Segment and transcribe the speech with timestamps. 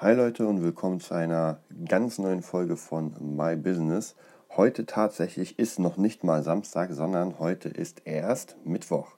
[0.00, 4.14] Hi Leute und willkommen zu einer ganz neuen Folge von My Business.
[4.56, 9.16] Heute tatsächlich ist noch nicht mal Samstag, sondern heute ist erst Mittwoch.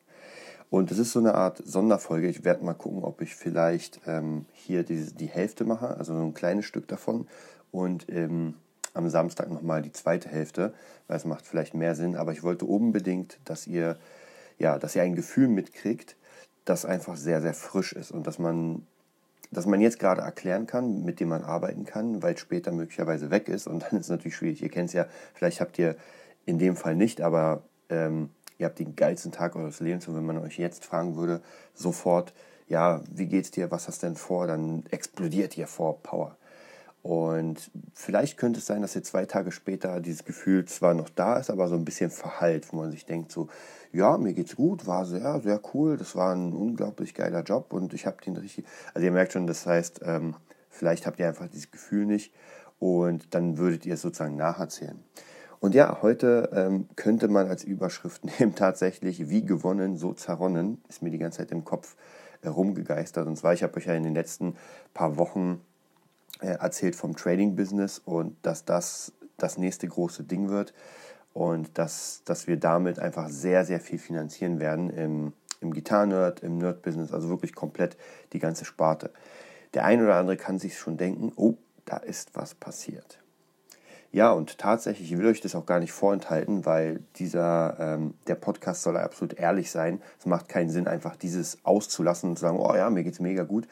[0.71, 2.29] Und es ist so eine Art Sonderfolge.
[2.29, 6.23] Ich werde mal gucken, ob ich vielleicht ähm, hier die, die Hälfte mache, also so
[6.23, 7.29] ein kleines Stück davon.
[7.71, 8.55] Und ähm,
[8.95, 10.73] am Samstag nochmal die zweite Hälfte,
[11.09, 12.17] weil es macht vielleicht mehr Sinn.
[12.17, 13.99] Aber ich wollte unbedingt, dass ihr,
[14.59, 16.17] ja, dass ihr ein Gefühl mitkriegt,
[16.65, 18.87] das einfach sehr, sehr frisch ist und dass man
[19.51, 23.31] das man jetzt gerade erklären kann, mit dem man arbeiten kann, weil es später möglicherweise
[23.31, 23.67] weg ist.
[23.67, 24.63] Und dann ist es natürlich schwierig.
[24.63, 25.97] Ihr kennt es ja, vielleicht habt ihr
[26.47, 30.07] in dem Fall nicht, aber ähm, ihr habt den geilsten Tag eures Lebens.
[30.07, 31.41] Und wenn man euch jetzt fragen würde,
[31.75, 32.33] sofort,
[32.69, 36.37] ja, wie geht's dir, was hast du denn vor, dann explodiert ihr vor Power.
[37.03, 41.39] Und vielleicht könnte es sein, dass ihr zwei Tage später dieses Gefühl zwar noch da
[41.39, 43.49] ist, aber so ein bisschen verhallt, wo man sich denkt, so,
[43.93, 47.95] ja, mir geht's gut, war sehr, sehr cool, das war ein unglaublich geiler Job und
[47.95, 50.35] ich habe den richtig, also ihr merkt schon, das heißt, ähm,
[50.69, 52.35] vielleicht habt ihr einfach dieses Gefühl nicht
[52.79, 55.03] und dann würdet ihr es sozusagen nacherzählen.
[55.59, 61.03] Und ja, heute ähm, könnte man als Überschrift nehmen tatsächlich, wie gewonnen, so zerronnen, ist
[61.03, 61.97] mir die ganze Zeit im Kopf
[62.43, 63.27] herumgegeistert.
[63.27, 64.57] Und zwar, ich habe euch ja in den letzten
[64.95, 65.70] paar Wochen äh,
[66.41, 70.75] erzählt vom Trading-Business und dass das das nächste große Ding wird
[71.33, 76.59] und dass, dass wir damit einfach sehr, sehr viel finanzieren werden im, im Gitarren-Nerd, im
[76.59, 77.97] Nerd-Business, also wirklich komplett
[78.33, 79.11] die ganze Sparte.
[79.75, 83.19] Der ein oder andere kann sich schon denken, oh, da ist was passiert.
[84.13, 88.35] Ja, und tatsächlich, ich will euch das auch gar nicht vorenthalten, weil dieser, ähm, der
[88.35, 90.03] Podcast soll absolut ehrlich sein.
[90.19, 93.45] Es macht keinen Sinn, einfach dieses auszulassen und zu sagen, oh ja, mir geht's mega
[93.45, 93.69] gut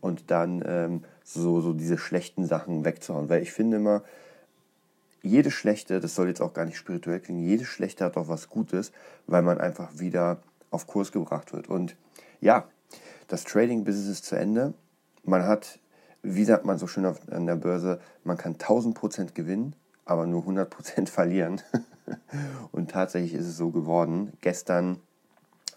[0.00, 3.28] und dann ähm, so, so diese schlechten Sachen wegzuhauen.
[3.28, 4.02] Weil ich finde immer,
[5.22, 8.48] jede schlechte, das soll jetzt auch gar nicht spirituell klingen, jede schlechte hat auch was
[8.48, 8.92] Gutes,
[9.26, 10.38] weil man einfach wieder
[10.70, 11.68] auf Kurs gebracht wird.
[11.68, 11.96] Und
[12.40, 12.68] ja,
[13.26, 14.74] das Trading-Business ist zu Ende.
[15.24, 15.80] Man hat,
[16.22, 21.08] wie sagt man so schön an der Börse, man kann 1000% gewinnen, aber nur 100%
[21.10, 21.60] verlieren.
[22.70, 24.32] Und tatsächlich ist es so geworden.
[24.42, 25.00] Gestern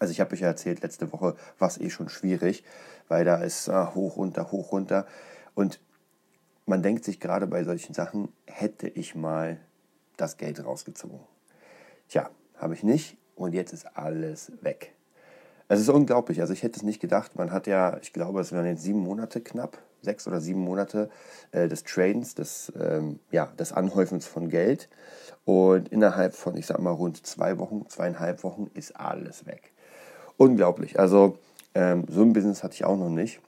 [0.00, 2.64] also ich habe euch ja erzählt, letzte Woche war es eh schon schwierig,
[3.08, 5.06] weil da ist äh, hoch, runter, hoch, runter.
[5.54, 5.80] Und
[6.66, 9.58] man denkt sich gerade bei solchen Sachen, hätte ich mal
[10.16, 11.20] das Geld rausgezogen.
[12.08, 14.94] Tja, habe ich nicht und jetzt ist alles weg.
[15.68, 17.36] Es ist unglaublich, also ich hätte es nicht gedacht.
[17.36, 21.10] Man hat ja, ich glaube, es waren jetzt sieben Monate knapp, sechs oder sieben Monate
[21.52, 24.88] äh, des Tradens, des, ähm, ja, des Anhäufens von Geld.
[25.44, 29.72] Und innerhalb von, ich sag mal, rund zwei Wochen, zweieinhalb Wochen ist alles weg
[30.40, 30.98] unglaublich.
[30.98, 31.36] Also
[31.74, 33.40] ähm, so ein Business hatte ich auch noch nicht.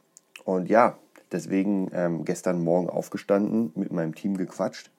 [0.44, 0.98] Und ja,
[1.32, 4.90] deswegen ähm, gestern Morgen aufgestanden, mit meinem Team gequatscht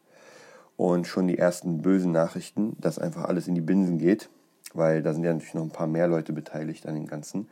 [0.77, 4.29] und schon die ersten bösen Nachrichten, dass einfach alles in die Binsen geht,
[4.73, 7.49] weil da sind ja natürlich noch ein paar mehr Leute beteiligt an dem Ganzen.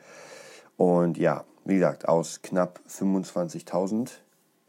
[0.77, 4.09] Und ja, wie gesagt, aus knapp 25.000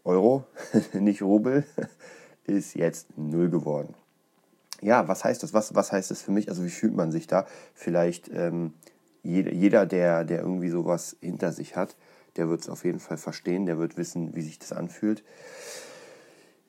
[0.05, 0.45] Euro,
[0.93, 1.65] nicht Rubel,
[2.45, 3.95] ist jetzt null geworden.
[4.81, 5.55] Ja, was heißt das?
[5.55, 6.49] Was, was heißt das für mich?
[6.49, 7.47] Also wie fühlt man sich da?
[7.73, 8.75] Vielleicht ähm,
[9.23, 11.97] jeder, der, der irgendwie sowas hinter sich hat,
[12.37, 15.23] der wird es auf jeden Fall verstehen, der wird wissen, wie sich das anfühlt.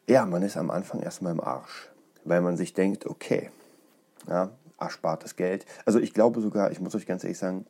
[0.08, 1.90] Ja, man ist am Anfang erstmal im Arsch,
[2.26, 3.50] weil man sich denkt, okay,
[4.28, 5.66] ja, erspartes Geld.
[5.86, 7.66] Also ich glaube sogar, ich muss euch ganz ehrlich sagen,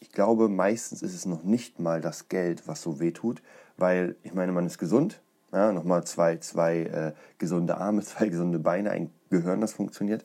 [0.00, 3.40] ich glaube, meistens ist es noch nicht mal das Geld, was so weh tut,
[3.76, 5.22] weil ich meine, man ist gesund,
[5.52, 10.24] ja, nochmal zwei, zwei äh, gesunde Arme, zwei gesunde Beine, ein Gehirn, das funktioniert,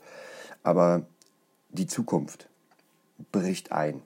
[0.64, 1.06] aber
[1.70, 2.50] die Zukunft,
[3.32, 4.02] bricht ein.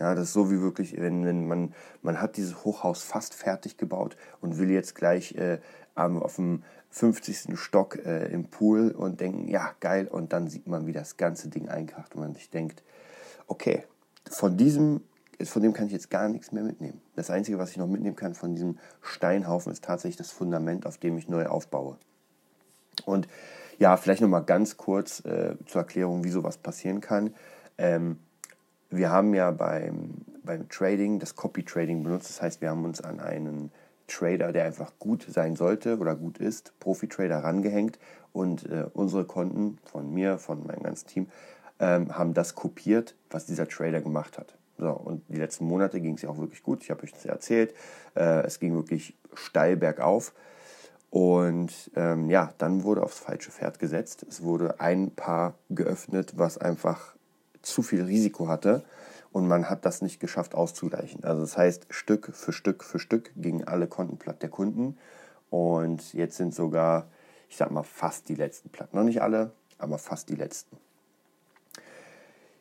[0.00, 3.76] Ja, das ist so wie wirklich, wenn, wenn man, man hat dieses Hochhaus fast fertig
[3.76, 5.58] gebaut und will jetzt gleich äh,
[5.94, 7.58] auf dem 50.
[7.58, 11.48] Stock äh, im Pool und denken, ja, geil, und dann sieht man, wie das ganze
[11.48, 12.82] Ding einkracht und man sich denkt,
[13.46, 13.84] okay,
[14.30, 15.02] von diesem,
[15.44, 17.02] von dem kann ich jetzt gar nichts mehr mitnehmen.
[17.14, 20.96] Das Einzige, was ich noch mitnehmen kann von diesem Steinhaufen, ist tatsächlich das Fundament, auf
[20.96, 21.98] dem ich neu aufbaue.
[23.04, 23.28] Und
[23.78, 27.34] ja, vielleicht nochmal ganz kurz äh, zur Erklärung, wie sowas passieren kann.
[27.76, 28.18] Ähm,
[28.90, 32.28] wir haben ja beim, beim Trading das Copy Trading benutzt.
[32.28, 33.70] Das heißt, wir haben uns an einen
[34.10, 37.98] Trader, der einfach gut sein sollte oder gut ist, Profi-Trader rangehängt
[38.32, 41.26] und äh, unsere Konten von mir, von meinem ganzen Team,
[41.78, 44.56] ähm, haben das kopiert, was dieser Trader gemacht hat.
[44.78, 46.82] So, und die letzten Monate ging es ja auch wirklich gut.
[46.82, 47.74] Ich habe euch das erzählt.
[48.14, 50.32] Äh, es ging wirklich steil bergauf.
[51.10, 54.24] Und ähm, ja, dann wurde aufs falsche Pferd gesetzt.
[54.28, 57.14] Es wurde ein Paar geöffnet, was einfach
[57.62, 58.84] zu viel Risiko hatte
[59.32, 61.24] und man hat das nicht geschafft auszugleichen.
[61.24, 64.98] Also das heißt, Stück für Stück für Stück gingen alle Konten platt der Kunden
[65.50, 67.08] und jetzt sind sogar,
[67.48, 68.94] ich sag mal, fast die letzten platt.
[68.94, 70.76] Noch nicht alle, aber fast die letzten.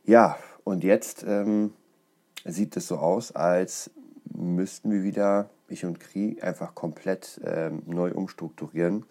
[0.06, 1.74] Ja, und jetzt ähm,
[2.46, 3.92] sieht es so aus, als
[4.26, 9.06] müssten wir wieder ich und Kri einfach komplett ähm, neu umstrukturieren.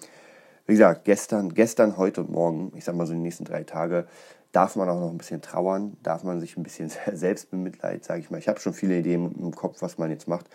[0.66, 4.06] Wie gesagt, gestern, gestern, heute und morgen, ich sag mal so die nächsten drei Tage,
[4.52, 8.20] darf man auch noch ein bisschen trauern, darf man sich ein bisschen selbst bemitleid, sage
[8.20, 8.38] ich mal.
[8.38, 10.46] Ich habe schon viele Ideen im Kopf, was man jetzt macht,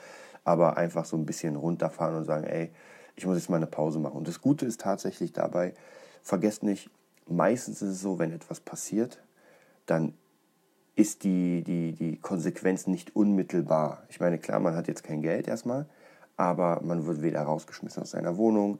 [0.44, 2.72] aber einfach so ein bisschen runterfahren und sagen, ey,
[3.16, 4.18] ich muss jetzt mal eine Pause machen.
[4.18, 5.74] Und das Gute ist tatsächlich dabei,
[6.24, 6.90] vergesst nicht,
[7.28, 9.22] meistens ist es so, wenn etwas passiert,
[9.86, 10.14] dann
[10.96, 14.04] ist die, die, die Konsequenz nicht unmittelbar.
[14.10, 15.88] Ich meine, klar, man hat jetzt kein Geld erstmal,
[16.38, 18.80] aber man wird weder rausgeschmissen aus seiner Wohnung,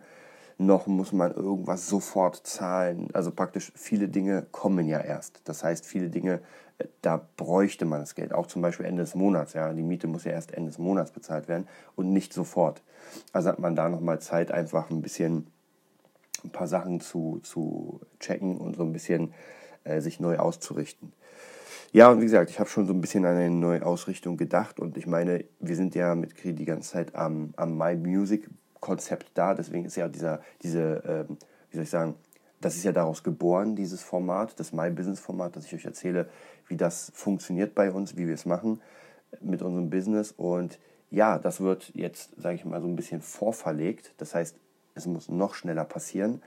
[0.58, 3.10] noch muss man irgendwas sofort zahlen.
[3.14, 5.42] Also praktisch viele Dinge kommen ja erst.
[5.46, 6.42] Das heißt, viele Dinge,
[6.78, 8.34] äh, da bräuchte man das Geld.
[8.34, 9.54] Auch zum Beispiel Ende des Monats.
[9.54, 12.82] Ja, die Miete muss ja erst Ende des Monats bezahlt werden und nicht sofort.
[13.32, 15.48] Also hat man da nochmal Zeit, einfach ein bisschen
[16.44, 19.34] ein paar Sachen zu, zu checken und so ein bisschen
[19.84, 21.14] äh, sich neu auszurichten.
[21.92, 24.80] Ja, und wie gesagt, ich habe schon so ein bisschen an eine neue Ausrichtung gedacht
[24.80, 28.50] und ich meine, wir sind ja mit Kri die ganze Zeit am, am My Music
[28.84, 31.38] Konzept da, deswegen ist ja dieser, diese, ähm,
[31.70, 32.16] wie soll ich sagen,
[32.60, 36.30] das ist ja daraus geboren, dieses Format, das My Business Format, dass ich euch erzähle,
[36.68, 38.82] wie das funktioniert bei uns, wie wir es machen
[39.40, 44.14] mit unserem Business und ja, das wird jetzt, sage ich mal, so ein bisschen vorverlegt.
[44.18, 44.56] Das heißt,
[44.96, 46.42] es muss noch schneller passieren.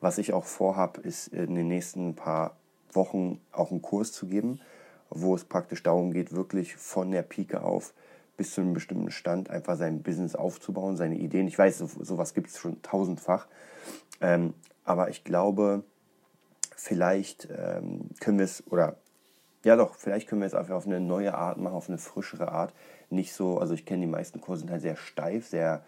[0.00, 2.56] Was ich auch vorhabe, ist in den nächsten paar
[2.92, 4.60] Wochen auch einen Kurs zu geben,
[5.08, 7.94] wo es praktisch darum geht, wirklich von der Pike auf
[8.42, 11.46] bis zu einem bestimmten Stand einfach sein Business aufzubauen, seine Ideen.
[11.46, 13.46] Ich weiß, so, sowas gibt es schon tausendfach,
[14.20, 15.84] ähm, aber ich glaube,
[16.74, 18.96] vielleicht ähm, können wir es, oder
[19.64, 22.50] ja doch, vielleicht können wir es einfach auf eine neue Art machen, auf eine frischere
[22.50, 22.74] Art.
[23.10, 25.84] Nicht so, also ich kenne die meisten Kurse sind halt sehr steif, sehr...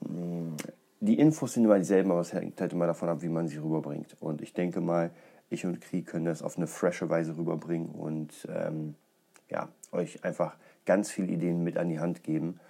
[0.00, 0.56] Mh, mm,
[0.98, 3.56] die Infos sind immer dieselben, aber es hängt halt immer davon ab, wie man sie
[3.56, 4.16] rüberbringt.
[4.20, 5.10] Und ich denke mal,
[5.50, 8.94] ich und Krieg können das auf eine frische Weise rüberbringen und ähm,
[9.50, 10.56] ja, euch einfach
[10.86, 12.60] ganz viele Ideen mit an die Hand geben,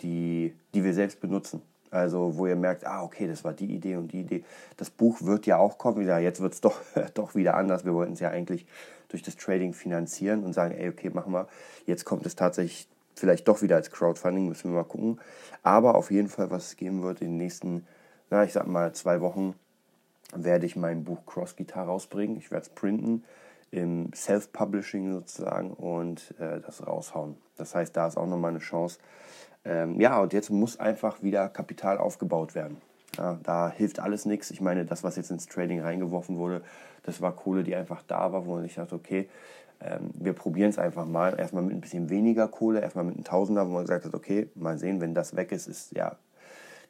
[0.00, 1.62] die, die wir selbst benutzen.
[1.90, 4.44] Also wo ihr merkt, ah, okay, das war die Idee und die Idee.
[4.78, 6.06] Das Buch wird ja auch kommen.
[6.06, 6.80] Ja, jetzt wird es doch,
[7.14, 7.84] doch wieder anders.
[7.84, 8.66] Wir wollten es ja eigentlich
[9.08, 11.48] durch das Trading finanzieren und sagen, ey, okay, machen wir.
[11.84, 15.20] Jetzt kommt es tatsächlich vielleicht doch wieder als Crowdfunding, müssen wir mal gucken.
[15.62, 17.86] Aber auf jeden Fall, was es geben wird in den nächsten,
[18.30, 19.54] na, ich sag mal, zwei Wochen,
[20.34, 22.38] werde ich mein Buch Cross Guitar rausbringen.
[22.38, 23.24] Ich werde es printen
[23.70, 27.36] im Self-Publishing sozusagen und äh, das raushauen.
[27.62, 28.98] Das heißt, da ist auch nochmal eine Chance.
[29.64, 32.78] Ähm, ja, und jetzt muss einfach wieder Kapital aufgebaut werden.
[33.16, 34.50] Ja, da hilft alles nichts.
[34.50, 36.62] Ich meine, das, was jetzt ins Trading reingeworfen wurde,
[37.04, 39.28] das war Kohle, die einfach da war, wo man sich dachte, okay,
[39.80, 41.38] ähm, wir probieren es einfach mal.
[41.38, 44.48] Erstmal mit ein bisschen weniger Kohle, erstmal mit einem Tausender, wo man gesagt hat, okay,
[44.54, 46.16] mal sehen, wenn das weg ist, ist ja,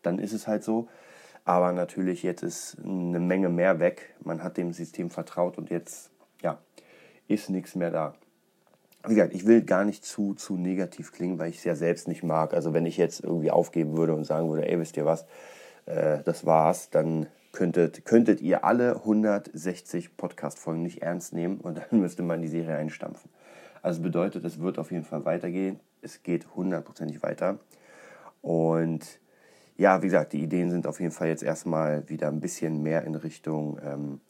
[0.03, 0.89] dann ist es halt so.
[1.45, 4.15] Aber natürlich, jetzt ist eine Menge mehr weg.
[4.23, 6.11] Man hat dem System vertraut und jetzt,
[6.41, 6.59] ja,
[7.27, 8.15] ist nichts mehr da.
[9.07, 12.07] Wie gesagt, ich will gar nicht zu, zu negativ klingen, weil ich es ja selbst
[12.07, 12.55] nicht mag.
[12.55, 15.27] Also wenn ich jetzt irgendwie aufgeben würde und sagen würde, ey, wisst ihr was,
[15.87, 22.01] äh, das war's, dann könntet, könntet ihr alle 160 Podcast-Folgen nicht ernst nehmen und dann
[22.01, 23.31] müsste man die Serie einstampfen.
[23.83, 25.81] Also bedeutet, es wird auf jeden Fall weitergehen.
[26.01, 27.59] Es geht hundertprozentig weiter.
[28.41, 29.21] Und
[29.77, 33.05] ja, wie gesagt, die Ideen sind auf jeden Fall jetzt erstmal wieder ein bisschen mehr
[33.05, 34.21] in Richtung ähm,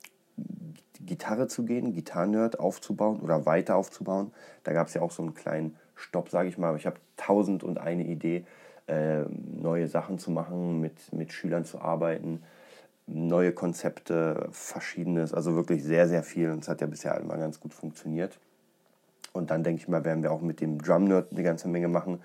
[1.01, 4.33] Gitarre zu gehen, Gitarrenerd aufzubauen oder weiter aufzubauen.
[4.65, 6.69] Da gab es ja auch so einen kleinen Stopp, sage ich mal.
[6.69, 8.45] Aber ich habe tausend und eine Idee,
[8.87, 9.23] äh,
[9.61, 12.43] neue Sachen zu machen, mit, mit Schülern zu arbeiten,
[13.07, 16.51] neue Konzepte, verschiedenes, also wirklich sehr, sehr viel.
[16.51, 18.39] Und es hat ja bisher immer ganz gut funktioniert.
[19.33, 21.89] Und dann denke ich mal, werden wir auch mit dem Drum Nerd eine ganze Menge
[21.89, 22.21] machen.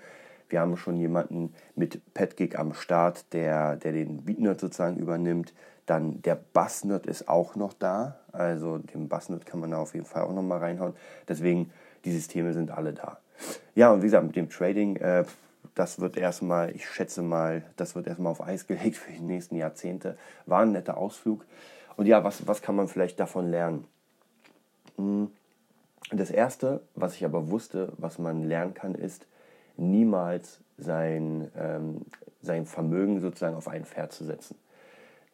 [0.48, 5.52] Wir haben schon jemanden mit Petgig am Start, der, der den Beatnerd sozusagen übernimmt.
[5.88, 8.18] Dann der Bassnerd ist auch noch da.
[8.30, 10.92] Also den Bassnerd kann man da auf jeden Fall auch noch mal reinhauen.
[11.26, 11.72] Deswegen,
[12.04, 13.18] die Systeme sind alle da.
[13.74, 15.24] Ja, und wie gesagt, mit dem Trading, äh,
[15.74, 19.56] das wird erstmal, ich schätze mal, das wird erstmal auf Eis gelegt für die nächsten
[19.56, 20.18] Jahrzehnte.
[20.44, 21.46] War ein netter Ausflug.
[21.96, 23.86] Und ja, was, was kann man vielleicht davon lernen?
[24.96, 25.30] Hm,
[26.12, 29.26] das Erste, was ich aber wusste, was man lernen kann, ist,
[29.78, 32.02] niemals sein, ähm,
[32.42, 34.54] sein Vermögen sozusagen auf ein Pferd zu setzen.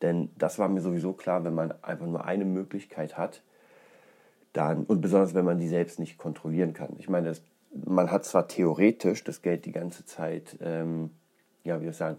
[0.05, 3.41] Denn das war mir sowieso klar, wenn man einfach nur eine Möglichkeit hat,
[4.53, 6.91] dann, und besonders wenn man die selbst nicht kontrollieren kann.
[6.99, 7.41] Ich meine, das,
[7.87, 11.09] man hat zwar theoretisch das Geld die ganze Zeit, ähm,
[11.65, 12.19] ja, wie soll ich sagen,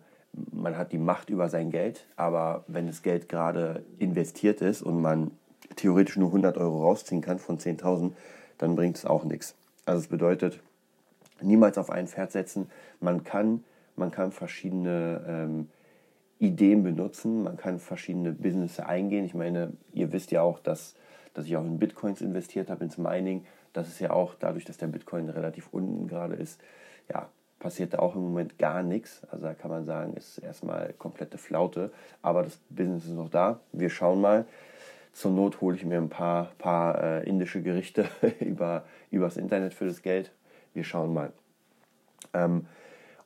[0.51, 4.99] man hat die Macht über sein Geld, aber wenn das Geld gerade investiert ist und
[4.99, 5.29] man
[5.75, 8.13] theoretisch nur 100 Euro rausziehen kann von 10.000,
[8.57, 9.53] dann bringt es auch nichts.
[9.85, 10.59] Also es bedeutet,
[11.39, 12.67] niemals auf ein Pferd setzen.
[12.99, 13.63] Man kann,
[13.95, 15.69] man kann verschiedene ähm,
[16.39, 19.25] Ideen benutzen, man kann verschiedene Business eingehen.
[19.25, 20.95] Ich meine, ihr wisst ja auch, dass,
[21.33, 23.45] dass ich auch in Bitcoins investiert habe, ins Mining.
[23.73, 26.61] Das ist ja auch dadurch, dass der Bitcoin relativ unten gerade ist,
[27.09, 29.21] ja, passiert da auch im Moment gar nichts.
[29.31, 31.91] Also da kann man sagen, ist erstmal komplette Flaute.
[32.21, 33.59] Aber das Business ist noch da.
[33.71, 34.45] Wir schauen mal.
[35.13, 38.07] Zur Not hole ich mir ein paar, paar äh, indische Gerichte
[38.39, 40.31] über, übers Internet für das Geld.
[40.73, 41.31] Wir schauen mal.
[42.33, 42.67] Ähm,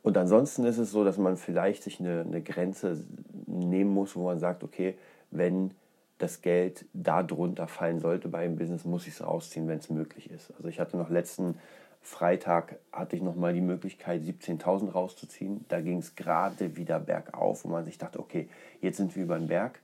[0.01, 3.03] und ansonsten ist es so, dass man vielleicht sich eine, eine Grenze
[3.47, 4.97] nehmen muss, wo man sagt, okay,
[5.31, 5.71] wenn
[6.17, 9.89] das Geld da drunter fallen sollte bei einem Business, muss ich es rausziehen, wenn es
[9.89, 10.51] möglich ist.
[10.57, 11.55] Also ich hatte noch letzten
[12.01, 15.65] Freitag hatte ich nochmal die Möglichkeit, 17.000 rauszuziehen.
[15.67, 18.49] Da ging es gerade wieder bergauf, wo man sich dachte, okay,
[18.81, 19.79] jetzt sind wir über den Berg.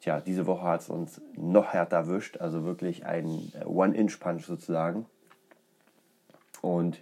[0.00, 5.06] Tja, diese Woche hat es uns noch härter erwischt, also wirklich ein äh, One-Inch-Punch sozusagen.
[6.62, 7.00] Und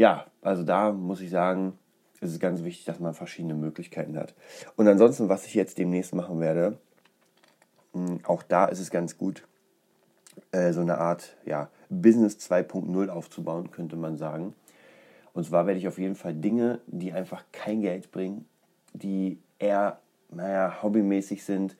[0.00, 1.78] ja, also da muss ich sagen,
[2.22, 4.34] ist es ganz wichtig, dass man verschiedene Möglichkeiten hat.
[4.76, 6.78] Und ansonsten, was ich jetzt demnächst machen werde,
[7.92, 9.46] hm, auch da ist es ganz gut,
[10.52, 14.54] äh, so eine Art ja, Business 2.0 aufzubauen, könnte man sagen.
[15.34, 18.46] Und zwar werde ich auf jeden Fall Dinge, die einfach kein Geld bringen,
[18.94, 19.98] die eher,
[20.30, 21.76] naja, hobbymäßig sind,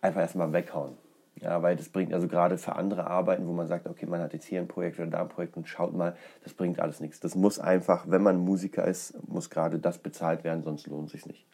[0.00, 0.96] einfach erstmal weghauen.
[1.42, 4.32] Ja, weil das bringt also gerade für andere Arbeiten, wo man sagt, okay, man hat
[4.32, 7.18] jetzt hier ein Projekt oder da ein Projekt und schaut mal, das bringt alles nichts.
[7.18, 11.26] Das muss einfach, wenn man Musiker ist, muss gerade das bezahlt werden, sonst lohnt sich
[11.26, 11.44] nicht.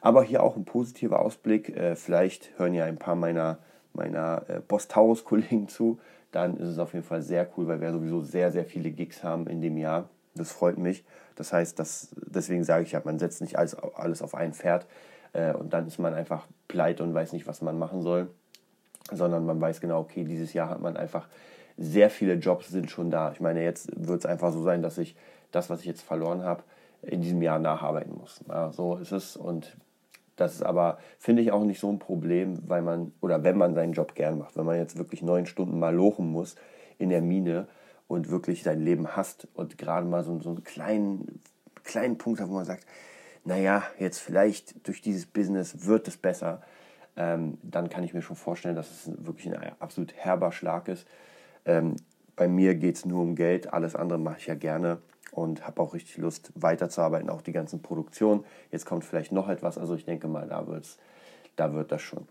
[0.00, 1.68] Aber hier auch ein positiver Ausblick.
[1.76, 3.58] Äh, vielleicht hören ja ein paar meiner,
[3.92, 6.00] meiner äh, Bostaurus-Kollegen zu.
[6.32, 9.22] Dann ist es auf jeden Fall sehr cool, weil wir sowieso sehr, sehr viele Gigs
[9.22, 10.08] haben in dem Jahr.
[10.34, 11.04] Das freut mich.
[11.36, 14.88] Das heißt, dass, deswegen sage ich ja, man setzt nicht alles, alles auf ein Pferd
[15.32, 18.28] äh, und dann ist man einfach pleite und weiß nicht, was man machen soll
[19.10, 21.28] sondern man weiß genau, okay, dieses Jahr hat man einfach
[21.76, 23.32] sehr viele Jobs sind schon da.
[23.32, 25.16] Ich meine, jetzt wird es einfach so sein, dass ich
[25.50, 26.62] das, was ich jetzt verloren habe,
[27.02, 28.40] in diesem Jahr nacharbeiten muss.
[28.48, 29.76] Ja, so ist es und
[30.36, 33.74] das ist aber, finde ich, auch nicht so ein Problem, weil man, oder wenn man
[33.74, 36.56] seinen Job gern macht, wenn man jetzt wirklich neun Stunden mal lochen muss
[36.98, 37.68] in der Mine
[38.08, 41.40] und wirklich sein Leben hasst und gerade mal so, so einen kleinen,
[41.84, 42.84] kleinen Punkt hat, wo man sagt,
[43.44, 46.62] naja, jetzt vielleicht durch dieses Business wird es besser,
[47.16, 51.06] ähm, dann kann ich mir schon vorstellen, dass es wirklich ein absolut herber Schlag ist.
[51.64, 51.96] Ähm,
[52.36, 54.98] bei mir geht es nur um Geld, alles andere mache ich ja gerne
[55.30, 58.44] und habe auch richtig Lust weiterzuarbeiten, auch die ganzen Produktionen.
[58.70, 60.98] Jetzt kommt vielleicht noch etwas, also ich denke mal, da, wird's,
[61.56, 62.26] da wird das schon.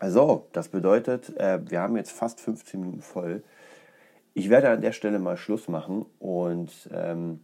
[0.00, 3.44] Also, das bedeutet, äh, wir haben jetzt fast 15 Minuten voll.
[4.34, 7.40] Ich werde an der Stelle mal Schluss machen und ähm,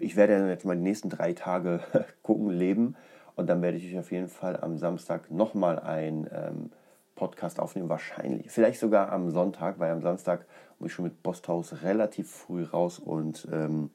[0.00, 1.80] ich werde jetzt mal die nächsten drei Tage
[2.22, 2.96] gucken, leben
[3.36, 6.70] und dann werde ich euch auf jeden Fall am Samstag nochmal ein ähm,
[7.14, 8.50] Podcast aufnehmen, wahrscheinlich.
[8.50, 10.44] Vielleicht sogar am Sonntag, weil am Samstag
[10.78, 13.90] muss ich schon mit Posthaus relativ früh raus und, ähm,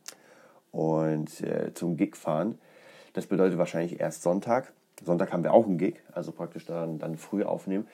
[0.72, 2.58] und äh, zum Gig fahren.
[3.14, 4.74] Das bedeutet wahrscheinlich erst Sonntag.
[5.04, 7.88] Sonntag haben wir auch einen Gig, also praktisch dann, dann früh aufnehmen.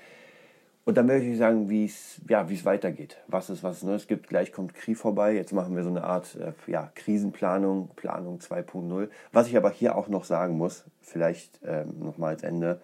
[0.86, 4.28] Und dann werde ich sagen, wie es ja, weitergeht, was es was Neues gibt.
[4.28, 5.34] Gleich kommt Kri vorbei.
[5.34, 9.10] Jetzt machen wir so eine Art äh, ja, Krisenplanung, Planung 2.0.
[9.32, 12.82] Was ich aber hier auch noch sagen muss, vielleicht ähm, nochmal als Ende,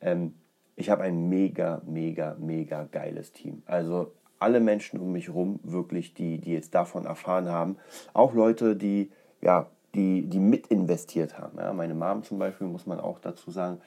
[0.00, 0.34] ähm,
[0.76, 3.62] ich habe ein mega, mega, mega geiles Team.
[3.66, 7.76] Also alle Menschen um mich herum, wirklich, die, die jetzt davon erfahren haben.
[8.12, 9.10] Auch Leute, die,
[9.42, 11.58] ja, die, die mit investiert haben.
[11.58, 13.80] Ja, meine Mom zum Beispiel, muss man auch dazu sagen.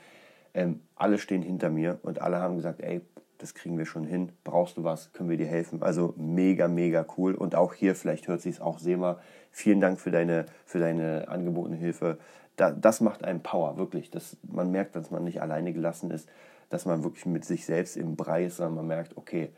[0.53, 3.01] Ähm, alle stehen hinter mir und alle haben gesagt, ey,
[3.39, 4.31] das kriegen wir schon hin.
[4.43, 5.81] Brauchst du was, können wir dir helfen.
[5.81, 7.33] Also mega, mega cool.
[7.33, 9.19] Und auch hier, vielleicht hört sich es auch Sema.
[9.51, 12.17] Vielen Dank für deine, für deine angebotene Hilfe.
[12.57, 14.11] Da, das macht einen Power, wirklich.
[14.11, 16.29] Das, man merkt, dass man nicht alleine gelassen ist,
[16.69, 19.49] dass man wirklich mit sich selbst im Brei ist, sondern man merkt, okay,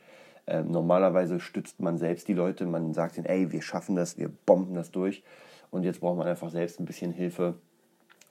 [0.45, 4.29] äh, normalerweise stützt man selbst die Leute, man sagt ihnen, ey, wir schaffen das, wir
[4.29, 5.24] bomben das durch.
[5.71, 7.55] Und jetzt braucht man einfach selbst ein bisschen Hilfe.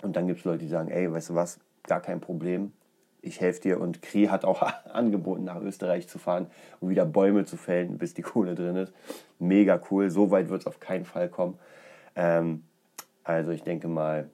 [0.02, 1.58] Und dann gibt es Leute, die sagen, ey, weißt du was,
[1.90, 2.72] gar kein Problem,
[3.20, 3.80] ich helfe dir.
[3.80, 6.46] Und Kri hat auch angeboten, nach Österreich zu fahren
[6.78, 8.94] und wieder Bäume zu fällen, bis die Kohle drin ist.
[9.40, 10.08] Mega cool.
[10.08, 11.58] So weit wird es auf keinen Fall kommen.
[12.14, 12.62] Ähm,
[13.24, 14.30] also ich denke mal,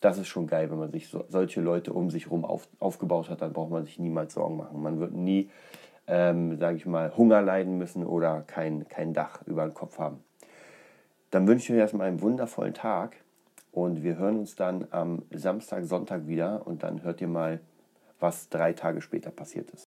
[0.00, 3.28] das ist schon geil, wenn man sich so, solche Leute um sich herum auf, aufgebaut
[3.28, 4.80] hat, dann braucht man sich niemals Sorgen machen.
[4.80, 5.50] Man wird nie,
[6.06, 10.22] ähm, sage ich mal, Hunger leiden müssen oder kein, kein Dach über den Kopf haben.
[11.32, 13.16] Dann wünsche ich euch erstmal einen wundervollen Tag
[13.72, 17.60] und wir hören uns dann am Samstag, Sonntag wieder und dann hört ihr mal,
[18.18, 19.84] was drei Tage später passiert ist.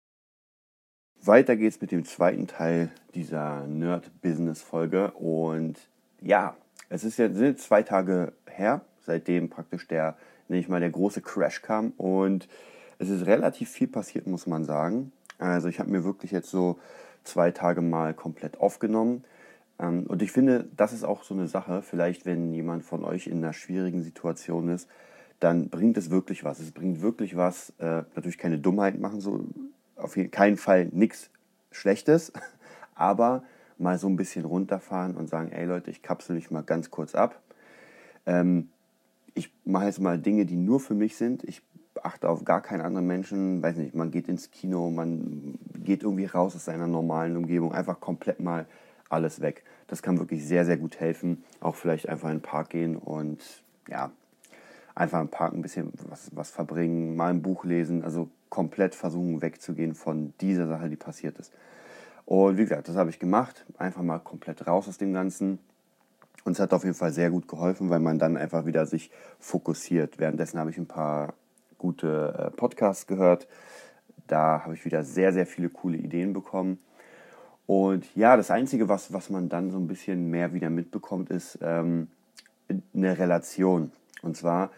[1.21, 5.11] Weiter geht's mit dem zweiten Teil dieser Nerd-Business-Folge.
[5.11, 5.77] Und
[6.21, 6.55] ja,
[6.89, 10.15] es ist jetzt sind zwei Tage her, seitdem praktisch der,
[10.47, 11.91] nenne ich mal, der große Crash kam.
[11.97, 12.47] Und
[12.99, 15.11] es ist relativ viel passiert, muss man sagen.
[15.37, 16.79] Also ich habe mir wirklich jetzt so
[17.23, 19.23] zwei Tage mal komplett aufgenommen.
[19.79, 23.27] Ähm, und ich finde, das ist auch so eine Sache, vielleicht wenn jemand von euch
[23.27, 24.87] in einer schwierigen Situation ist,
[25.39, 26.59] dann bringt es wirklich was.
[26.59, 27.71] Es bringt wirklich was.
[27.79, 29.45] Äh, natürlich keine Dummheit machen, so
[29.95, 31.29] auf keinen Fall nichts
[31.71, 32.31] Schlechtes,
[32.95, 33.43] aber
[33.77, 37.13] mal so ein bisschen runterfahren und sagen, ey Leute, ich kapsel mich mal ganz kurz
[37.13, 37.41] ab.
[38.25, 38.69] Ähm,
[39.35, 41.43] ich mache jetzt mal Dinge, die nur für mich sind.
[41.43, 41.61] Ich
[42.01, 43.61] achte auf gar keinen anderen Menschen.
[43.61, 47.71] Weiß nicht, man geht ins Kino, man geht irgendwie raus aus seiner normalen Umgebung.
[47.71, 48.65] Einfach komplett mal
[49.09, 49.63] alles weg.
[49.87, 51.43] Das kann wirklich sehr, sehr gut helfen.
[51.59, 54.11] Auch vielleicht einfach in den Park gehen und ja,
[54.95, 58.03] einfach im Park ein bisschen was, was verbringen, mal ein Buch lesen.
[58.03, 61.53] Also komplett versuchen wegzugehen von dieser Sache, die passiert ist.
[62.25, 63.65] Und wie gesagt, das habe ich gemacht.
[63.77, 65.59] Einfach mal komplett raus aus dem Ganzen.
[66.43, 69.11] Und es hat auf jeden Fall sehr gut geholfen, weil man dann einfach wieder sich
[69.39, 70.19] fokussiert.
[70.19, 71.33] Währenddessen habe ich ein paar
[71.77, 73.47] gute äh, Podcasts gehört.
[74.27, 76.79] Da habe ich wieder sehr, sehr viele coole Ideen bekommen.
[77.67, 81.59] Und ja, das Einzige, was, was man dann so ein bisschen mehr wieder mitbekommt, ist
[81.61, 82.07] ähm,
[82.95, 83.91] eine Relation.
[84.21, 84.71] Und zwar,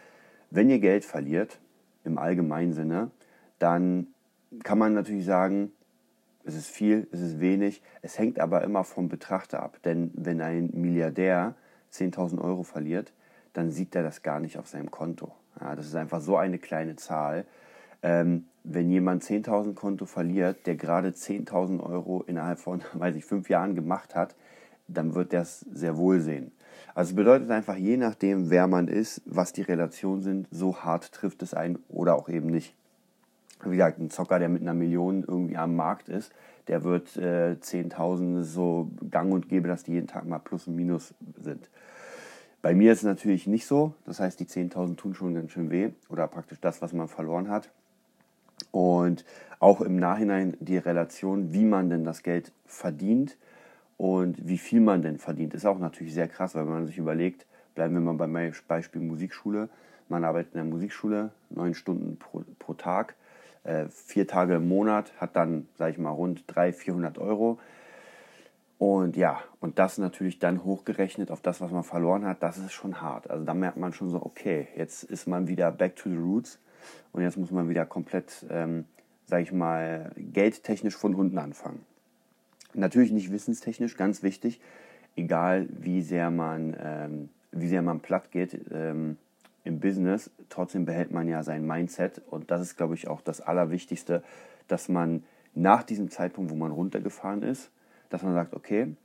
[0.49, 1.59] wenn ihr Geld verliert,
[2.03, 3.11] im allgemeinen Sinne,
[3.59, 4.07] dann
[4.63, 5.71] kann man natürlich sagen,
[6.43, 7.83] es ist viel, es ist wenig.
[8.01, 9.77] Es hängt aber immer vom Betrachter ab.
[9.85, 11.53] Denn wenn ein Milliardär
[11.93, 13.13] 10.000 Euro verliert,
[13.53, 15.31] dann sieht er das gar nicht auf seinem Konto.
[15.59, 17.45] Ja, das ist einfach so eine kleine Zahl.
[18.01, 23.49] Ähm, wenn jemand 10.000 Konto verliert, der gerade 10.000 Euro innerhalb von, weiß ich, fünf
[23.49, 24.35] Jahren gemacht hat,
[24.87, 26.51] dann wird der es sehr wohl sehen.
[26.95, 31.43] Also bedeutet einfach, je nachdem, wer man ist, was die Relationen sind, so hart trifft
[31.43, 32.75] es einen oder auch eben nicht.
[33.63, 36.31] Wie gesagt, ein Zocker, der mit einer Million irgendwie am Markt ist,
[36.67, 40.75] der wird äh, 10.000 so gang und gäbe, dass die jeden Tag mal Plus und
[40.75, 41.69] Minus sind.
[42.61, 43.93] Bei mir ist es natürlich nicht so.
[44.05, 47.49] Das heißt, die 10.000 tun schon ganz schön weh oder praktisch das, was man verloren
[47.49, 47.69] hat.
[48.71, 49.25] Und
[49.59, 53.37] auch im Nachhinein die Relation, wie man denn das Geld verdient
[53.97, 57.45] und wie viel man denn verdient, ist auch natürlich sehr krass, weil man sich überlegt,
[57.75, 59.69] bleiben wir mal beim Beispiel Musikschule.
[60.07, 63.15] Man arbeitet in der Musikschule neun Stunden pro, pro Tag,
[63.63, 67.59] äh, vier Tage im Monat, hat dann, sage ich mal, rund 300, 400 Euro.
[68.77, 72.71] Und ja, und das natürlich dann hochgerechnet auf das, was man verloren hat, das ist
[72.71, 73.29] schon hart.
[73.29, 76.59] Also da merkt man schon so, okay, jetzt ist man wieder back to the roots
[77.11, 78.85] und jetzt muss man wieder komplett, ähm,
[79.25, 81.85] sage ich mal, geldtechnisch von unten anfangen.
[82.73, 84.61] Natürlich nicht wissenstechnisch, ganz wichtig,
[85.15, 89.17] egal wie sehr man, ähm, wie sehr man platt geht ähm,
[89.63, 93.41] im Business, trotzdem behält man ja sein Mindset und das ist, glaube ich, auch das
[93.41, 94.23] Allerwichtigste,
[94.67, 95.23] dass man
[95.55, 97.71] nach diesem Zeitpunkt, wo man runtergefahren ist,
[98.09, 98.95] dass man sagt, okay,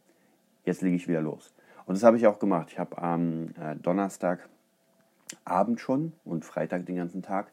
[0.64, 1.54] jetzt lege ich wieder los.
[1.86, 2.68] Und das habe ich auch gemacht.
[2.70, 4.48] Ich habe am äh, Donnerstag
[5.44, 7.52] Abend schon und Freitag den ganzen Tag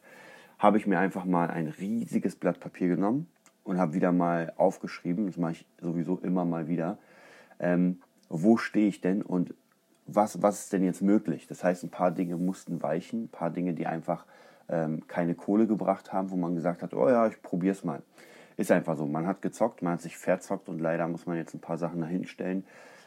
[0.58, 3.26] habe ich mir einfach mal ein riesiges Blatt Papier genommen
[3.64, 6.98] und habe wieder mal aufgeschrieben, das mache ich sowieso immer mal wieder,
[7.58, 9.54] ähm, wo stehe ich denn und
[10.06, 11.46] was, was ist denn jetzt möglich?
[11.46, 14.26] Das heißt, ein paar Dinge mussten weichen, ein paar Dinge, die einfach
[14.68, 18.02] ähm, keine Kohle gebracht haben, wo man gesagt hat, oh ja, ich probiere es mal.
[18.56, 19.06] Ist einfach so.
[19.06, 22.00] Man hat gezockt, man hat sich verzockt und leider muss man jetzt ein paar Sachen
[22.00, 22.64] dahin stellen.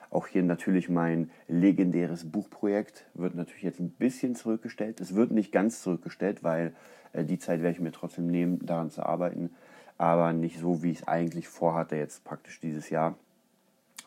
[0.09, 5.01] Auch hier natürlich mein legendäres Buchprojekt wird natürlich jetzt ein bisschen zurückgestellt.
[5.01, 6.73] Es wird nicht ganz zurückgestellt, weil
[7.13, 9.51] äh, die Zeit werde ich mir trotzdem nehmen, daran zu arbeiten.
[9.97, 13.17] Aber nicht so, wie ich es eigentlich vorhatte, jetzt praktisch dieses Jahr,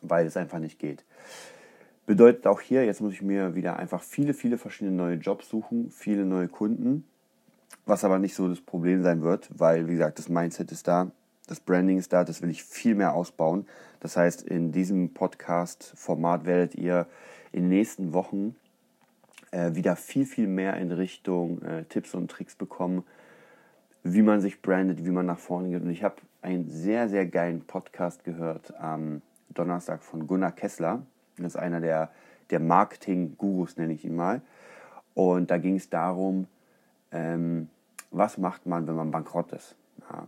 [0.03, 1.05] weil es einfach nicht geht.
[2.07, 5.91] Bedeutet auch hier, jetzt muss ich mir wieder einfach viele, viele verschiedene neue Jobs suchen,
[5.91, 7.05] viele neue Kunden,
[7.85, 11.11] was aber nicht so das Problem sein wird, weil, wie gesagt, das Mindset ist da,
[11.49, 13.67] das Branding ist da, das will ich viel mehr ausbauen.
[14.01, 17.07] Das heißt, in diesem Podcast-Format werdet ihr
[17.53, 18.55] in den nächsten Wochen
[19.51, 23.03] äh, wieder viel, viel mehr in Richtung äh, Tipps und Tricks bekommen,
[24.05, 25.83] wie man sich brandet, wie man nach vorne geht.
[25.83, 31.03] Und ich habe einen sehr, sehr geilen Podcast gehört am Donnerstag von Gunnar Kessler.
[31.39, 32.11] Das ist einer der,
[32.51, 34.43] der Marketing-Gurus, nenne ich ihn mal.
[35.15, 36.47] Und da ging es darum,
[37.11, 37.69] ähm,
[38.11, 39.77] was macht man, wenn man bankrott ist.
[40.11, 40.27] Ja.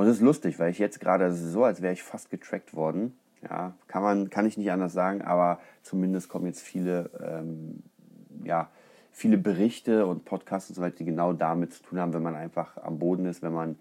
[0.00, 3.14] Und es ist lustig, weil ich jetzt gerade, so, als wäre ich fast getrackt worden.
[3.42, 7.82] Ja, kann man, kann ich nicht anders sagen, aber zumindest kommen jetzt viele, ähm,
[8.42, 8.70] ja,
[9.12, 12.34] viele Berichte und Podcasts und so weiter, die genau damit zu tun haben, wenn man
[12.34, 13.78] einfach am Boden ist, wenn man,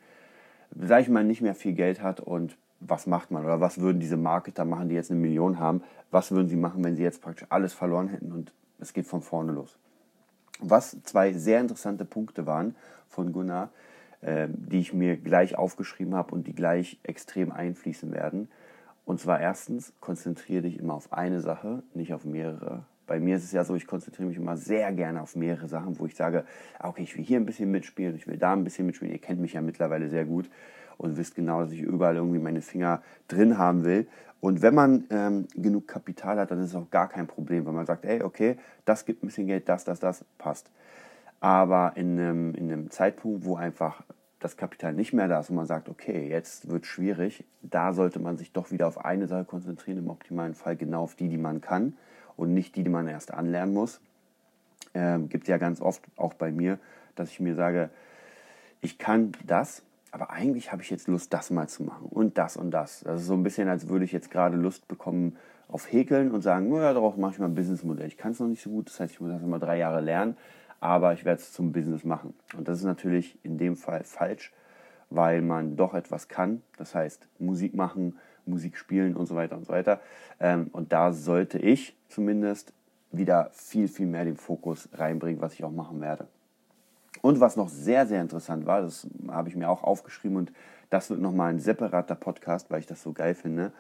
[0.78, 4.02] sag ich mal, nicht mehr viel Geld hat und was macht man oder was würden
[4.02, 7.22] diese Marketer machen, die jetzt eine Million haben, was würden sie machen, wenn sie jetzt
[7.22, 9.78] praktisch alles verloren hätten und es geht von vorne los.
[10.60, 12.76] Was zwei sehr interessante Punkte waren
[13.08, 13.70] von Gunnar,
[14.22, 18.50] die ich mir gleich aufgeschrieben habe und die gleich extrem einfließen werden.
[19.06, 22.84] Und zwar erstens, konzentriere dich immer auf eine Sache, nicht auf mehrere.
[23.08, 25.98] Bei mir ist es ja so, ich konzentriere mich immer sehr gerne auf mehrere Sachen,
[25.98, 26.46] wo ich sage,
[26.78, 29.12] ah, okay, ich will hier ein bisschen mitspielen, ich will da ein bisschen mitspielen.
[29.12, 30.48] Ihr kennt mich ja mittlerweile sehr gut
[30.98, 34.06] und wisst genau, dass ich überall irgendwie meine Finger drin haben will.
[34.42, 37.74] Und wenn man ähm, genug Kapital hat, dann ist es auch gar kein Problem, wenn
[37.74, 40.70] man sagt, ey, okay, das gibt ein bisschen Geld, das, das, das, passt.
[41.40, 44.04] Aber in einem, in einem Zeitpunkt, wo einfach
[44.40, 47.94] das Kapital nicht mehr da ist und man sagt, okay, jetzt wird es schwierig, da
[47.94, 51.28] sollte man sich doch wieder auf eine Sache konzentrieren, im optimalen Fall genau auf die,
[51.28, 51.98] die man kann
[52.38, 54.00] und nicht die, die man erst anlernen muss.
[54.94, 56.80] Ähm, Gibt ja ganz oft auch bei mir,
[57.16, 57.90] dass ich mir sage,
[58.82, 62.56] ich kann das, aber eigentlich habe ich jetzt Lust, das mal zu machen und das
[62.56, 63.02] und das.
[63.02, 65.36] Das ist so ein bisschen, als würde ich jetzt gerade Lust bekommen
[65.68, 68.08] auf Häkeln und sagen, naja, darauf mache ich mal ein Businessmodell.
[68.08, 70.00] Ich kann es noch nicht so gut, das heißt, ich muss das mal drei Jahre
[70.00, 70.38] lernen
[70.80, 72.34] aber ich werde es zum Business machen.
[72.58, 74.54] Und das ist natürlich in dem Fall falsch,
[75.10, 79.66] weil man doch etwas kann, das heißt Musik machen, Musik spielen und so weiter und
[79.66, 80.00] so weiter.
[80.40, 82.74] Ähm, und da sollte ich zumindest
[83.12, 86.28] wieder viel, viel mehr den Fokus reinbringen, was ich auch machen werde.
[87.22, 90.54] Und was noch sehr, sehr interessant war, das habe ich mir auch aufgeschrieben und
[90.90, 93.72] das wird nochmal ein separater Podcast, weil ich das so geil finde.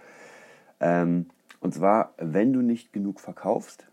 [0.80, 1.28] Ähm,
[1.60, 3.86] und zwar, wenn du nicht genug verkaufst,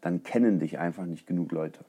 [0.00, 1.84] dann kennen dich einfach nicht genug Leute.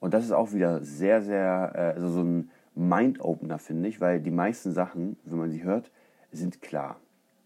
[0.00, 4.20] Und das ist auch wieder sehr, sehr, äh, also so ein Mind-Opener, finde ich, weil
[4.20, 5.90] die meisten Sachen, wenn man sie hört,
[6.30, 6.96] sind klar.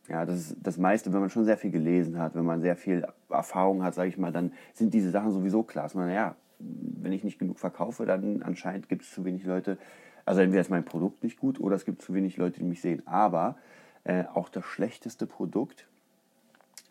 [0.08, 2.76] Ja, das ist das meiste, wenn man schon sehr viel gelesen hat, wenn man sehr
[2.76, 5.84] viel Erfahrung hat, sage ich mal, dann sind diese Sachen sowieso klar.
[5.84, 9.78] Dass man, ja, wenn ich nicht genug verkaufe, dann anscheinend gibt es zu wenig Leute.
[10.24, 12.80] Also entweder ist mein Produkt nicht gut oder es gibt zu wenig Leute, die mich
[12.80, 13.02] sehen.
[13.06, 13.56] Aber
[14.04, 15.86] äh, auch das schlechteste Produkt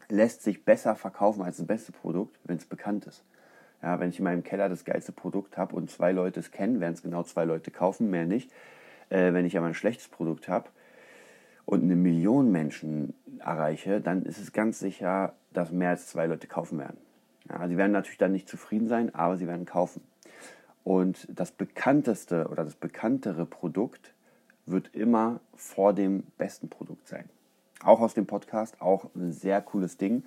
[0.09, 3.23] lässt sich besser verkaufen als das beste Produkt, wenn es bekannt ist.
[3.81, 6.79] Ja, wenn ich in meinem Keller das geilste Produkt habe und zwei Leute es kennen,
[6.79, 8.51] werden es genau zwei Leute kaufen, mehr nicht.
[9.09, 10.69] Äh, wenn ich aber ein schlechtes Produkt habe
[11.65, 16.47] und eine Million Menschen erreiche, dann ist es ganz sicher, dass mehr als zwei Leute
[16.47, 16.97] kaufen werden.
[17.49, 20.01] Ja, sie werden natürlich dann nicht zufrieden sein, aber sie werden kaufen.
[20.83, 24.13] Und das bekannteste oder das bekanntere Produkt
[24.65, 27.29] wird immer vor dem besten Produkt sein.
[27.83, 30.23] Auch aus dem Podcast, auch ein sehr cooles Ding,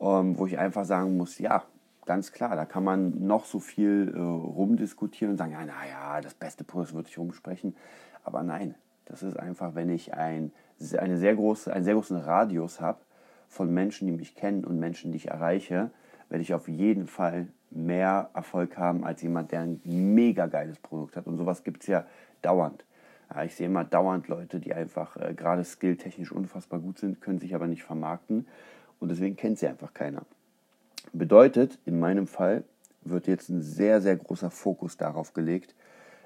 [0.00, 1.64] ähm, wo ich einfach sagen muss, ja,
[2.04, 6.34] ganz klar, da kann man noch so viel äh, rumdiskutieren und sagen, ja, naja, das
[6.34, 7.76] beste Produkt wird sich rumsprechen.
[8.24, 10.52] Aber nein, das ist einfach, wenn ich ein,
[10.98, 13.00] eine sehr große, einen sehr großen Radius habe
[13.48, 15.90] von Menschen, die mich kennen und Menschen, die ich erreiche,
[16.28, 21.16] werde ich auf jeden Fall mehr Erfolg haben als jemand, der ein mega geiles Produkt
[21.16, 21.26] hat.
[21.26, 22.06] Und sowas gibt es ja
[22.40, 22.84] dauernd.
[23.32, 27.38] Ja, ich sehe immer dauernd Leute, die einfach äh, gerade skilltechnisch unfassbar gut sind, können
[27.38, 28.46] sich aber nicht vermarkten.
[28.98, 30.22] Und deswegen kennt sie einfach keiner.
[31.12, 32.64] Bedeutet, in meinem Fall
[33.02, 35.74] wird jetzt ein sehr, sehr großer Fokus darauf gelegt,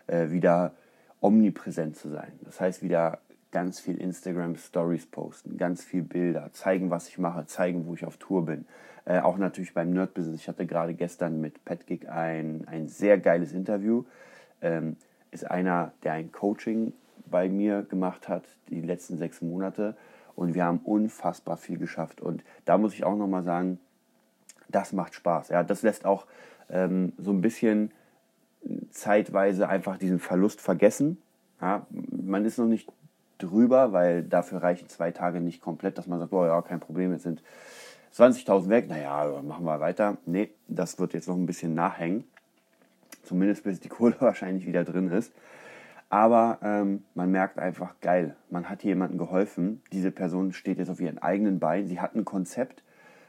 [0.06, 0.72] äh, wieder
[1.20, 2.32] omnipräsent zu sein.
[2.42, 3.18] Das heißt, wieder
[3.50, 8.04] ganz viel Instagram Stories posten, ganz viel Bilder, zeigen, was ich mache, zeigen, wo ich
[8.04, 8.66] auf Tour bin.
[9.06, 10.42] Äh, auch natürlich beim Nerd Business.
[10.42, 14.04] Ich hatte gerade gestern mit Petgig ein, ein sehr geiles Interview.
[14.60, 14.96] Ähm,
[15.30, 16.92] ist einer, der ein Coaching
[17.28, 19.96] bei mir gemacht hat, die letzten sechs Monate.
[20.34, 22.20] Und wir haben unfassbar viel geschafft.
[22.20, 23.78] Und da muss ich auch nochmal sagen,
[24.68, 25.48] das macht Spaß.
[25.48, 26.26] Ja, das lässt auch
[26.70, 27.92] ähm, so ein bisschen
[28.90, 31.18] zeitweise einfach diesen Verlust vergessen.
[31.60, 32.90] Ja, man ist noch nicht
[33.38, 37.12] drüber, weil dafür reichen zwei Tage nicht komplett, dass man sagt, oh ja, kein Problem,
[37.12, 37.42] jetzt sind
[38.14, 40.16] 20.000 weg, naja, machen wir weiter.
[40.24, 42.24] Nee, das wird jetzt noch ein bisschen nachhängen.
[43.24, 45.32] Zumindest bis die Kohle wahrscheinlich wieder drin ist.
[46.08, 49.82] Aber ähm, man merkt einfach, geil, man hat jemandem geholfen.
[49.92, 51.88] Diese Person steht jetzt auf ihren eigenen Beinen.
[51.88, 52.82] Sie hat ein Konzept,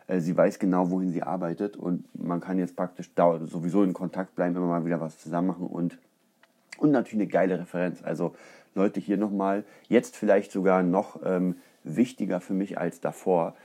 [0.07, 4.55] sie weiß genau, wohin sie arbeitet und man kann jetzt praktisch sowieso in Kontakt bleiben,
[4.55, 5.97] immer mal wieder was zusammen machen und,
[6.77, 8.01] und natürlich eine geile Referenz.
[8.03, 8.35] Also
[8.73, 13.55] Leute, hier nochmal, jetzt vielleicht sogar noch ähm, wichtiger für mich als davor,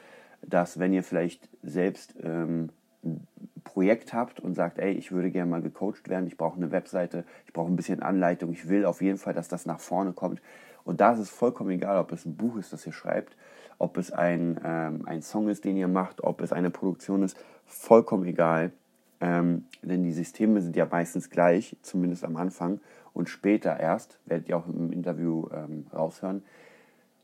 [0.42, 2.70] dass wenn ihr vielleicht selbst ähm,
[3.04, 3.26] ein
[3.62, 7.24] Projekt habt und sagt, ey, ich würde gerne mal gecoacht werden, ich brauche eine Webseite,
[7.46, 10.40] ich brauche ein bisschen Anleitung, ich will auf jeden Fall, dass das nach vorne kommt.
[10.84, 13.36] Und da ist es vollkommen egal, ob es ein Buch ist, das ihr schreibt
[13.82, 17.36] ob es ein, ähm, ein Song ist, den ihr macht, ob es eine Produktion ist,
[17.66, 18.72] vollkommen egal.
[19.20, 22.80] Ähm, denn die Systeme sind ja meistens gleich, zumindest am Anfang.
[23.12, 26.42] Und später erst, werdet ihr auch im Interview ähm, raushören,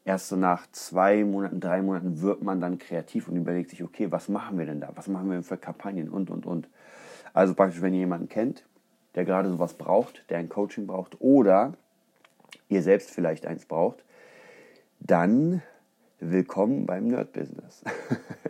[0.04, 4.10] erst so nach zwei Monaten, drei Monaten wird man dann kreativ und überlegt sich, okay,
[4.10, 4.90] was machen wir denn da?
[4.96, 6.68] Was machen wir denn für Kampagnen und, und, und.
[7.32, 8.64] Also praktisch, wenn ihr jemanden kennt,
[9.14, 11.74] der gerade sowas braucht, der ein Coaching braucht oder
[12.68, 14.04] ihr selbst vielleicht eins braucht,
[15.00, 15.62] dann
[16.20, 17.82] willkommen beim Nerd Business.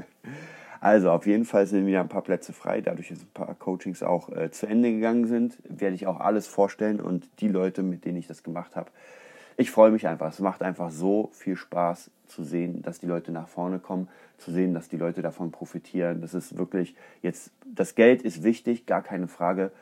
[0.80, 2.80] also auf jeden Fall sind wieder ein paar Plätze frei.
[2.80, 6.46] Dadurch, dass ein paar Coachings auch äh, zu Ende gegangen sind, werde ich auch alles
[6.46, 8.90] vorstellen und die Leute, mit denen ich das gemacht habe.
[9.56, 10.28] Ich freue mich einfach.
[10.28, 14.52] Es macht einfach so viel Spaß zu sehen, dass die Leute nach vorne kommen, zu
[14.52, 16.20] sehen, dass die Leute davon profitieren.
[16.20, 19.72] Das ist wirklich jetzt, das Geld ist wichtig, gar keine Frage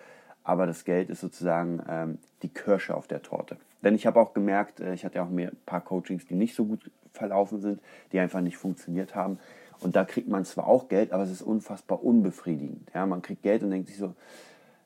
[0.46, 3.56] aber das Geld ist sozusagen ähm, die Kirsche auf der Torte.
[3.82, 6.36] Denn ich habe auch gemerkt, äh, ich hatte ja auch mir ein paar Coachings, die
[6.36, 7.80] nicht so gut verlaufen sind,
[8.12, 9.38] die einfach nicht funktioniert haben.
[9.80, 12.90] Und da kriegt man zwar auch Geld, aber es ist unfassbar unbefriedigend.
[12.94, 14.14] Ja, man kriegt Geld und denkt sich so,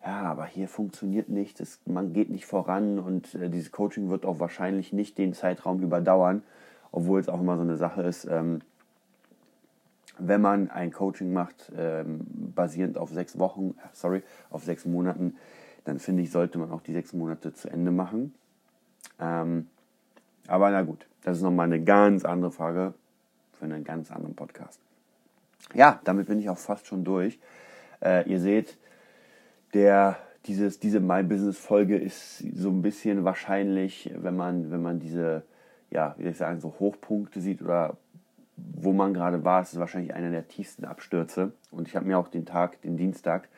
[0.04, 4.24] ja, aber hier funktioniert nicht, es, man geht nicht voran und äh, dieses Coaching wird
[4.24, 6.42] auch wahrscheinlich nicht den Zeitraum überdauern,
[6.90, 8.60] obwohl es auch immer so eine Sache ist, ähm,
[10.18, 12.20] wenn man ein Coaching macht, ähm,
[12.54, 15.36] basierend auf sechs Wochen, äh, sorry, auf sechs Monaten,
[15.84, 18.34] dann finde ich, sollte man auch die sechs Monate zu Ende machen.
[19.18, 19.68] Ähm,
[20.50, 22.94] aber na gut, das ist nochmal eine ganz andere Frage
[23.52, 24.80] für einen ganz anderen Podcast.
[25.74, 27.38] Ja, damit bin ich auch fast schon durch.
[28.02, 28.76] Äh, ihr seht,
[29.74, 34.98] der, dieses, diese My Business Folge ist so ein bisschen wahrscheinlich, wenn man, wenn man
[34.98, 35.44] diese,
[35.90, 37.96] ja, wie soll ich sagen, so Hochpunkte sieht oder
[38.56, 41.52] wo man gerade war, ist es wahrscheinlich einer der tiefsten Abstürze.
[41.70, 43.48] Und ich habe mir auch den Tag, den Dienstag,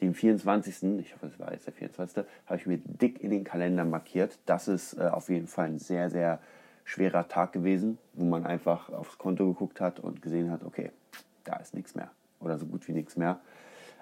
[0.00, 3.44] den 24., ich hoffe, es war jetzt der 24., habe ich mir dick in den
[3.44, 4.38] Kalender markiert.
[4.46, 6.40] Das ist äh, auf jeden Fall ein sehr, sehr
[6.84, 10.90] schwerer Tag gewesen, wo man einfach aufs Konto geguckt hat und gesehen hat, okay,
[11.44, 13.40] da ist nichts mehr oder so gut wie nichts mehr.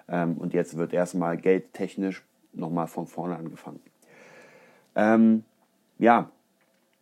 [0.07, 3.79] Ähm, und jetzt wird erstmal geldtechnisch nochmal von vorne angefangen.
[4.95, 5.43] Ähm,
[5.97, 6.29] ja,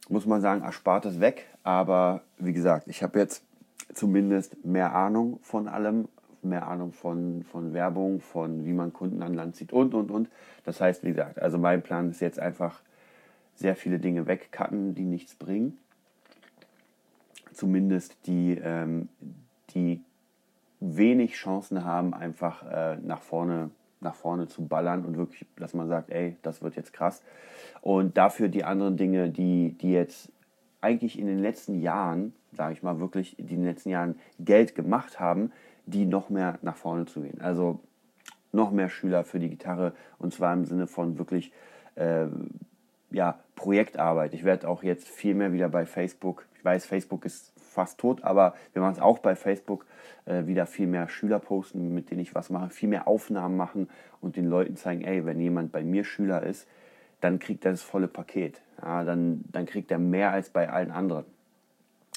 [0.10, 1.48] muss man sagen, Erspartes weg.
[1.64, 3.44] Aber wie gesagt, ich habe jetzt
[3.94, 6.08] zumindest mehr Ahnung von allem,
[6.44, 10.30] mehr Ahnung von, von Werbung, von wie man Kunden an Land zieht und, und, und.
[10.66, 12.82] Das heißt, wie gesagt, also mein Plan ist jetzt einfach
[13.56, 15.78] sehr viele Dinge wegcutten, die nichts bringen.
[17.54, 19.10] Zumindest die, ähm,
[19.76, 20.02] die
[20.80, 25.88] wenig Chancen haben, einfach äh, nach, vorne, nach vorne zu ballern und wirklich, dass man
[25.88, 27.22] sagt, ey, das wird jetzt krass.
[27.82, 30.32] Und dafür die anderen Dinge, die, die jetzt
[30.82, 34.76] eigentlich in den letzten Jahren, sage ich mal wirklich, die in den letzten Jahren Geld
[34.76, 35.52] gemacht haben,
[35.86, 37.42] die noch mehr nach vorne zu gehen.
[37.42, 37.80] Also
[38.52, 41.52] noch mehr Schüler für die Gitarre und zwar im Sinne von wirklich
[41.96, 42.28] äh,
[43.12, 44.34] ja, Projektarbeit.
[44.34, 48.24] Ich werde auch jetzt viel mehr wieder bei Facebook, ich weiß, Facebook ist fast tot,
[48.24, 49.86] aber wir machen es auch bei Facebook,
[50.26, 53.90] äh, wieder viel mehr Schüler posten, mit denen ich was mache, viel mehr Aufnahmen machen
[54.20, 56.68] und den Leuten zeigen, ey, wenn jemand bei mir Schüler ist,
[57.22, 58.62] dann kriegt er das volle Paket.
[58.82, 61.26] Ja, dann, dann kriegt er mehr als bei allen anderen.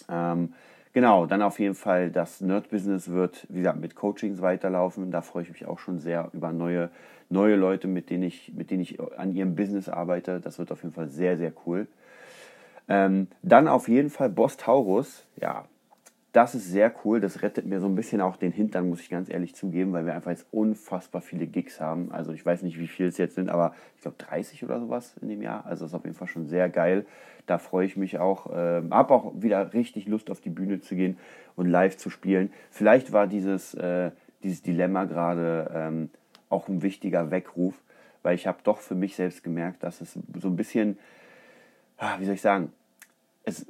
[0.09, 0.55] Ähm,
[0.95, 5.11] genau, dann auf jeden Fall das Nerd-Business wird, wie gesagt, mit Coachings weiterlaufen.
[5.11, 6.89] Da freue ich mich auch schon sehr über neue,
[7.29, 10.41] neue Leute, mit denen, ich, mit denen ich an ihrem Business arbeite.
[10.41, 11.87] Das wird auf jeden Fall sehr, sehr cool.
[12.89, 15.27] Ähm, dann auf jeden Fall Boss Taurus.
[15.37, 15.67] Ja,
[16.35, 17.21] das ist sehr cool.
[17.21, 20.05] Das rettet mir so ein bisschen auch den Hintern, muss ich ganz ehrlich zugeben, weil
[20.05, 22.11] wir einfach jetzt unfassbar viele Gigs haben.
[22.11, 25.15] Also ich weiß nicht, wie viele es jetzt sind, aber ich glaube 30 oder sowas
[25.23, 25.65] in dem Jahr.
[25.65, 27.07] Also das ist auf jeden Fall schon sehr geil.
[27.47, 28.51] Da freue ich mich auch.
[28.53, 31.19] Äh, habe auch wieder richtig Lust auf die Bühne zu gehen
[31.55, 32.53] und live zu spielen.
[32.69, 34.11] Vielleicht war dieses, äh,
[34.43, 36.11] dieses Dilemma gerade ähm,
[36.49, 37.81] auch ein wichtiger Weckruf,
[38.25, 40.99] weil ich habe doch für mich selbst gemerkt, dass es so ein bisschen,
[41.97, 42.73] ah, wie soll ich sagen,
[43.45, 43.67] es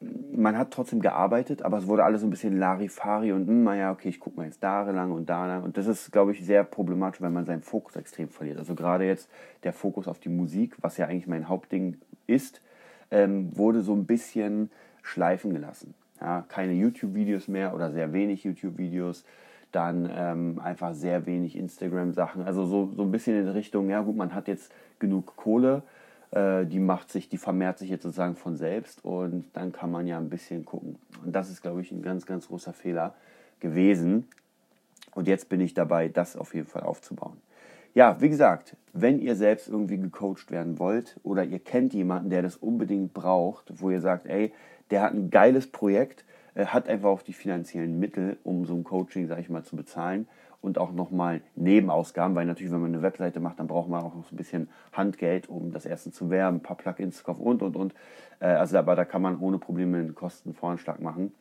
[0.00, 3.90] man hat trotzdem gearbeitet, aber es wurde alles so ein bisschen Larifari und hm, naja,
[3.90, 5.64] okay, ich gucke mal jetzt da lang und da lang.
[5.64, 8.58] Und das ist, glaube ich, sehr problematisch, wenn man seinen Fokus extrem verliert.
[8.58, 9.28] Also gerade jetzt
[9.64, 11.96] der Fokus auf die Musik, was ja eigentlich mein Hauptding
[12.28, 12.62] ist,
[13.10, 14.70] ähm, wurde so ein bisschen
[15.02, 15.94] schleifen gelassen.
[16.20, 19.24] Ja, keine YouTube-Videos mehr oder sehr wenig YouTube-Videos.
[19.72, 22.42] Dann ähm, einfach sehr wenig Instagram-Sachen.
[22.42, 25.82] Also so, so ein bisschen in Richtung, ja gut, man hat jetzt genug Kohle,
[26.32, 30.18] die macht sich, die vermehrt sich jetzt sozusagen von selbst und dann kann man ja
[30.18, 30.96] ein bisschen gucken.
[31.24, 33.14] Und das ist, glaube ich, ein ganz, ganz großer Fehler
[33.60, 34.28] gewesen.
[35.14, 37.38] Und jetzt bin ich dabei, das auf jeden Fall aufzubauen.
[37.94, 42.42] Ja, wie gesagt, wenn ihr selbst irgendwie gecoacht werden wollt oder ihr kennt jemanden, der
[42.42, 44.52] das unbedingt braucht, wo ihr sagt, ey,
[44.90, 49.26] der hat ein geiles Projekt, hat einfach auch die finanziellen Mittel, um so ein Coaching,
[49.28, 50.28] sage ich mal, zu bezahlen
[50.60, 54.14] und auch nochmal Nebenausgaben, weil natürlich, wenn man eine Webseite macht, dann braucht man auch
[54.14, 57.42] noch so ein bisschen Handgeld, um das erste zu werben, ein paar Plugins zu kaufen
[57.42, 57.94] und und und.
[58.40, 61.32] Äh, also aber da kann man ohne Probleme einen Kostenvoranschlag machen.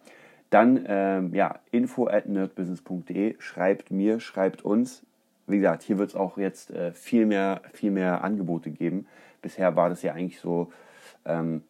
[0.50, 5.04] Dann ähm, ja, info at nerdbusiness.de, schreibt mir, schreibt uns.
[5.46, 9.08] Wie gesagt, hier wird es auch jetzt äh, viel, mehr, viel mehr Angebote geben.
[9.42, 10.72] Bisher war das ja eigentlich so,
[11.26, 11.64] ähm,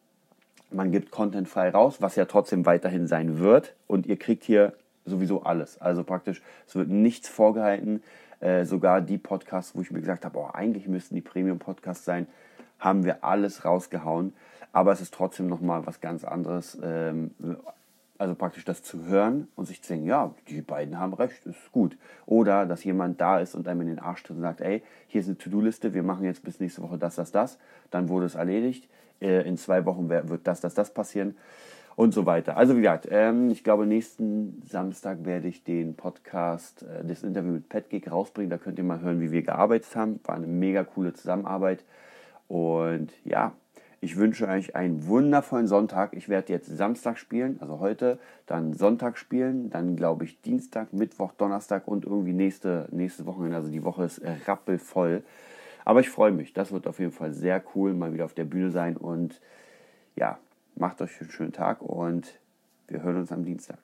[0.70, 3.74] man gibt Content frei raus, was ja trotzdem weiterhin sein wird.
[3.86, 4.74] Und ihr kriegt hier
[5.08, 5.80] sowieso alles.
[5.80, 8.02] Also praktisch, es wird nichts vorgehalten.
[8.40, 12.26] Äh, sogar die Podcasts, wo ich mir gesagt habe, eigentlich müssten die Premium-Podcasts sein,
[12.78, 14.32] haben wir alles rausgehauen.
[14.72, 16.78] Aber es ist trotzdem nochmal was ganz anderes.
[16.82, 17.32] Ähm,
[18.18, 21.72] also praktisch das zu hören und sich zu denken, ja, die beiden haben recht, ist
[21.72, 21.96] gut.
[22.26, 25.20] Oder dass jemand da ist und einem in den Arsch tritt und sagt, ey, hier
[25.20, 27.58] ist eine To-Do-Liste, wir machen jetzt bis nächste Woche das, das, das.
[27.90, 28.88] Dann wurde es erledigt.
[29.20, 31.36] Äh, in zwei Wochen wird das, das, das passieren
[31.98, 32.56] und so weiter.
[32.56, 37.50] Also wie gesagt, ähm, ich glaube, nächsten Samstag werde ich den Podcast, äh, das Interview
[37.50, 38.50] mit Petgeek rausbringen.
[38.50, 40.20] Da könnt ihr mal hören, wie wir gearbeitet haben.
[40.22, 41.84] War eine mega coole Zusammenarbeit.
[42.46, 43.52] Und ja,
[44.00, 46.14] Ich wünsche euch einen wundervollen Sonntag.
[46.14, 51.32] Ich werde jetzt Samstag spielen, also heute, dann Sonntag spielen, dann glaube ich Dienstag, Mittwoch,
[51.32, 53.56] Donnerstag und irgendwie nächste, nächste Wochenende.
[53.56, 55.24] Also die Woche ist rappelvoll.
[55.84, 56.52] Aber ich freue mich.
[56.52, 58.96] Das wird auf jeden Fall sehr cool, mal wieder auf der Bühne sein.
[58.96, 59.40] Und
[60.14, 60.38] ja,
[60.78, 62.40] macht euch einen schönen Tag und
[62.86, 63.78] wir hören uns am Dienstag.